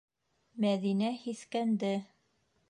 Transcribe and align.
Мәҙинә 0.65 1.11
һиҫкәнде. 1.27 1.93